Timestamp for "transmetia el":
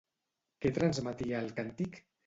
0.79-1.57